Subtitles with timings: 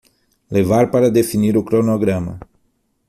[0.51, 2.39] Levar para definir o cronograma